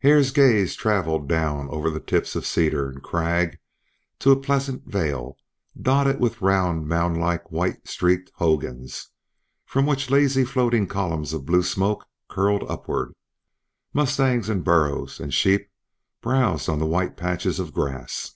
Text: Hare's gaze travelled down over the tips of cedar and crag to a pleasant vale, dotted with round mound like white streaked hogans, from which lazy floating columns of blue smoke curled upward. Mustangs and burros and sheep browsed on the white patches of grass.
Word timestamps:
Hare's 0.00 0.30
gaze 0.30 0.74
travelled 0.74 1.26
down 1.26 1.70
over 1.70 1.88
the 1.88 1.98
tips 1.98 2.36
of 2.36 2.44
cedar 2.46 2.90
and 2.90 3.02
crag 3.02 3.58
to 4.18 4.30
a 4.30 4.36
pleasant 4.38 4.84
vale, 4.84 5.38
dotted 5.80 6.20
with 6.20 6.42
round 6.42 6.86
mound 6.86 7.16
like 7.18 7.50
white 7.50 7.88
streaked 7.88 8.30
hogans, 8.34 9.08
from 9.64 9.86
which 9.86 10.10
lazy 10.10 10.44
floating 10.44 10.86
columns 10.86 11.32
of 11.32 11.46
blue 11.46 11.62
smoke 11.62 12.04
curled 12.28 12.64
upward. 12.68 13.14
Mustangs 13.94 14.50
and 14.50 14.62
burros 14.62 15.18
and 15.18 15.32
sheep 15.32 15.70
browsed 16.20 16.68
on 16.68 16.78
the 16.78 16.84
white 16.84 17.16
patches 17.16 17.58
of 17.58 17.72
grass. 17.72 18.32